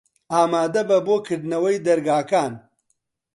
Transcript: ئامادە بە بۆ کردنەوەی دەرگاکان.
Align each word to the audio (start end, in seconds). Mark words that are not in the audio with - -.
ئامادە 0.33 0.81
بە 0.89 0.97
بۆ 1.05 1.15
کردنەوەی 1.27 1.83
دەرگاکان. 1.85 2.53